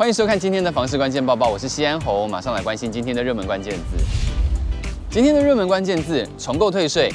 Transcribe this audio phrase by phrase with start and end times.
[0.00, 4.02] 欢迎收看今天的房市关键报报，我是西安侯，马上来关心今天的热门关键字。
[5.10, 7.12] 今天的热门关键字：重构退税。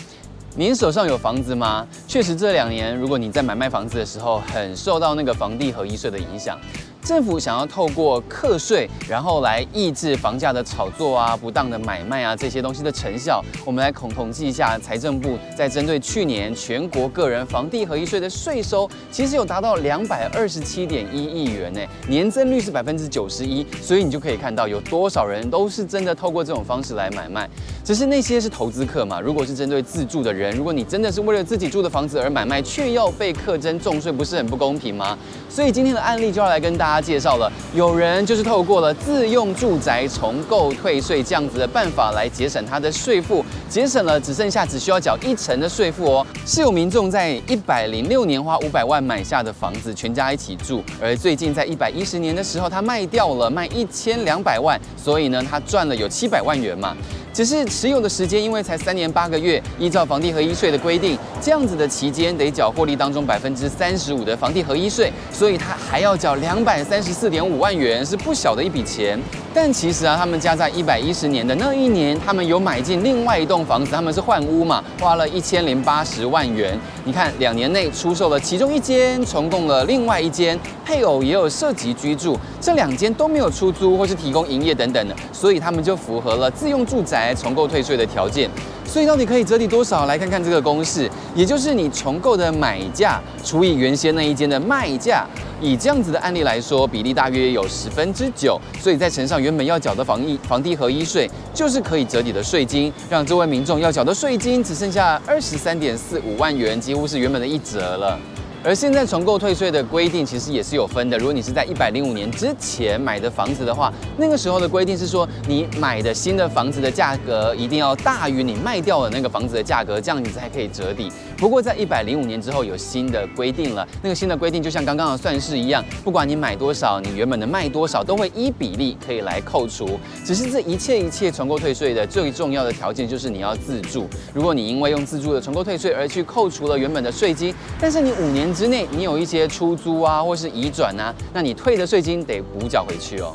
[0.56, 1.88] 您手上有房子吗？
[2.08, 6.60] 确实，这两年如果你在买卖房子的时候，很受到那个房地合一税的影响。
[7.06, 13.46] 政府想要透过课税，然后来抑制房价的炒作啊、不当的买卖啊这些东西的成效。
[13.64, 23.64] 我们来统统计一下，财政部在针对去年全国个人房地合一税的税收，其实有达到两百二十七点一亿元呢，年增率是百分之九十一。
[23.80, 27.48] 所以你就可以看到，有多少人都是真的透过这种方式来买卖。
[27.84, 35.16] 只是那些是投资客嘛，如果是针对自住的人，如果你真的是为了自己住的房子而买卖，却要被课征重税，不是很不公平吗？
[35.48, 46.26] 所以今天的案例就要来跟大家他介绍了，有人就是透过了自用住宅重购退税这样子的办法来节省他的税负，节省了只剩下只需要缴一成的税负哦。
[46.46, 56.96] 是有民众在一百零六年花五百万买下的房子，全家一起住，而最近在一百一十年的时候他卖掉了，卖一千两百万，所以呢他赚了有七百万元嘛。
[57.34, 69.20] 只是持有的时间因为才三年八个月，依照房地合一税的规定，这样子的期间得缴获利当中百分之三十五的房地合一税，所以他还要缴两百三十四点五万元，是不小的一笔钱。
[69.54, 76.78] 但其实啊，他们家在一百一十年的那一年，他们有买进另外一栋房子，他们是换屋嘛，花了一千零八十万元。
[77.04, 87.34] 你看，两年内出售了其中一间，重购了另外一间，配偶也有涉及居住，这两间都没有出租或是提供营业等等的，所以他们就符合了自用住宅。
[87.34, 88.50] 重购退税的条件，
[88.86, 90.06] 所以到底可以折抵多少？
[90.06, 95.26] 来看看这个公式，也就是你重购的买价除以原先那一间的卖价，
[95.60, 108.20] 以这样子的案例来说，比例大约有十分之九，所以再乘上原本要缴的房地房地合一税，就是可以折抵的税金，让这位民众要缴的税金只剩下二十三点四五万元，几乎是原本的一折了。
[108.66, 111.16] 而现在重购退税的规定其实也是有分的。
[111.20, 121.12] 如果你是在一百零五年之前买的房子的话，那个时候的规定是说，你买的新的房子的价格一定要大于你卖掉的那个房子的价格，这样你才可以折抵。
[121.38, 130.00] 不过在一百零五年之后有新的规定了，那个新的规定就像刚刚的算式一样，不管你买多少，你原本的卖多少，都会依比例可以来扣除。
[130.26, 134.08] 只是这一切一切重购退税的最重要的条件就是你要自住。
[134.34, 143.34] 如果你因为用自住的重购退税而去扣除了原本的税金，但是你五年之内你有一些出租啊，或是移转啊，那你退的税金得补缴回去哦。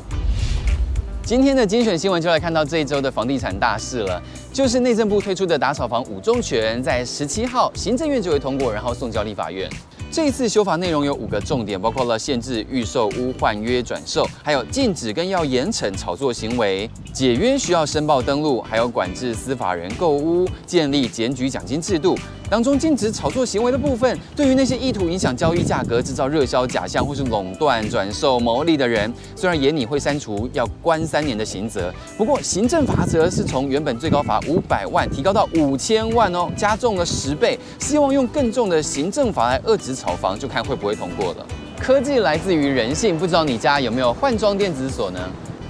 [1.23, 4.21] 今天的精选新闻就来看到这一周的房地产大事了，
[4.51, 9.71] 就是内政部推出的打炒房五重拳，在十七号行政院就会通过，然后送交立法院。
[10.11, 22.19] 这次修法内容有五个重点，包括了限制预售屋换约转售，还有禁止跟要严惩炒作行为，解约需要申报登录，还有管制司法人购屋，建立检举奖金制度。
[22.51, 41.47] 当中禁止炒作行为的部分，对于那些意图影响交易价格、制造热销假象或是垄断转售牟利的人，虽然研拟会删除，要关三年的刑责，不过行政罚则是从原本最高罚五百万提高到五千万哦，加重了十倍，希望用更重的行政法来遏制炒房，就看会不会通过了。
[41.79, 45.21] 科技来自于人性，不知道你家有没有换装电子锁呢？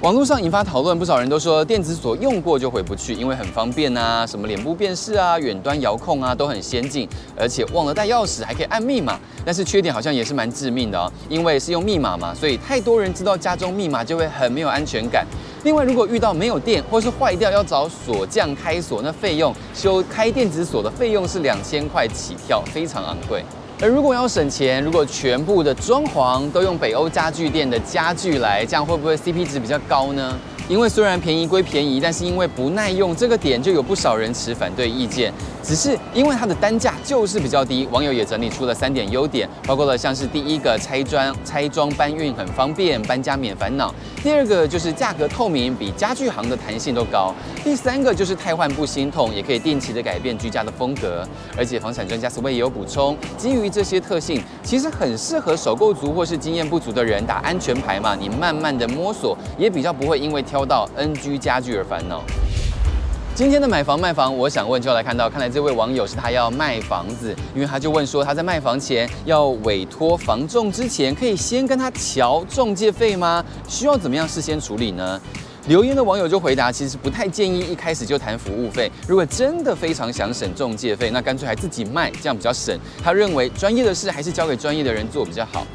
[0.02, 7.06] 网络上引发讨论，不少人都说电子锁用过就回不去，因为很方便啊，什么脸部辨识啊、远端遥控啊都很先进，
[7.36, 9.20] 而且忘了带钥匙还可以按密码。
[9.44, 15.26] 但是缺点好像也是蛮致命的哦，因为是用密码嘛，所以太多人知道家中密码就会很没有安全感。
[15.64, 23.44] 另外，如果遇到没有电或是坏掉要找锁匠开锁，那费用修开电子锁的费用是两千块起跳，非常昂贵。
[23.82, 30.38] 而如果要省钱，如果全部的装潢都用北欧家具店的家具来，这样会不会 CP 值比较高呢？
[30.68, 35.32] 因为虽然便宜归便宜，但是因为不耐用这个点，就有不少人持反对意见。
[35.62, 51.26] 只是因为它的单价就是比较低，网友也整理出了三点优点，包括了像是第一个拆装拆装搬运很方便，搬家免烦恼；第二个就是价格透明，比家具行的弹性都高；第三个就是汰换不心痛，也可以定期的改变居家的风格。
[51.58, 60.60] 而且房产专家 s w 也有补充，基于这些特性，其实很适合首购族或是经验不足的人打安全牌嘛，你慢慢的摸索，也比较不会因为挑。
[60.70, 62.22] 到 NG 家具而烦恼。
[63.40, 73.42] 今天的买房卖房，我想问就来看到，看来这位网友是他要卖房子，因为他就问说他在卖房前要委托房仲之前，可以先跟他调中介费吗？
[73.66, 75.18] 需要怎么样事先处理呢？
[75.68, 82.78] 留言的网友就回答，其实不太建议一开始就谈服务费，如果真的非常想省中介费，那干脆还自己卖，这样比较省。
[83.02, 85.66] 他认为专业的事还是交给专业的人做比较好。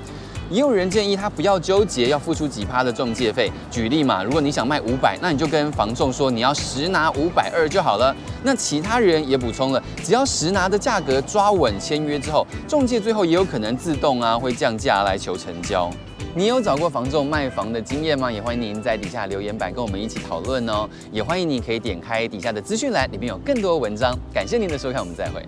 [0.49, 3.51] 也有人建议他不要纠结要付出几趴的中介费。
[3.71, 8.15] 举例嘛，如果你想卖五百，那你就跟房仲说你要实拿五百二就好了。
[8.43, 15.89] 那其他人也补充了，只要实拿的价格抓稳签约之后，中介最后也有可能自动啊会降价来求成交。
[16.37, 18.29] 你有找过房仲卖房的经验吗？
[18.29, 20.87] 也欢迎您在底下留言板跟我们一起讨论哦。
[21.09, 24.13] 也欢迎你可以点开底下的资讯栏，里面有更多文章。
[24.33, 25.41] 感谢您的收看，我们再会。